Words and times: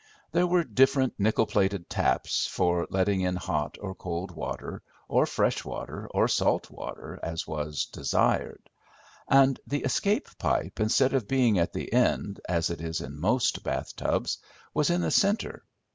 There 0.31 0.47
were 0.47 0.63
different 0.63 1.13
nickel 1.19 1.45
plated 1.45 1.87
taps 1.87 2.47
for 2.47 2.87
letting 2.89 3.21
in 3.21 3.35
hot 3.35 3.77
or 3.79 3.93
cold 3.93 4.31
water, 4.31 4.81
or 5.07 5.27
fresh 5.27 5.63
water 5.63 6.07
or 6.09 6.27
salt 6.27 6.71
water 6.71 7.19
as 7.21 7.45
was 7.45 7.85
desired; 7.85 8.67
and 9.27 9.59
the 9.67 9.83
escape 9.83 10.27
pipe 10.39 10.79
instead 10.79 11.13
of 11.13 11.27
being 11.27 11.59
at 11.59 11.71
the 11.73 11.93
end, 11.93 12.39
as 12.49 12.71
it 12.71 12.81
is 12.81 12.99
in 12.99 13.19
most 13.19 13.61
bath 13.61 13.95
tubs, 13.95 14.39
was 14.73 14.89
in 14.89 15.01
the 15.01 15.11
centre. 15.11 15.63